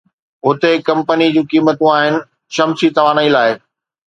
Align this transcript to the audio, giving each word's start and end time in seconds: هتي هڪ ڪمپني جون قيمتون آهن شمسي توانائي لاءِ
هتي 0.45 0.69
هڪ 0.75 0.79
ڪمپني 0.87 1.27
جون 1.35 1.45
قيمتون 1.51 1.91
آهن 1.97 2.17
شمسي 2.57 2.91
توانائي 2.97 3.33
لاءِ 3.37 3.57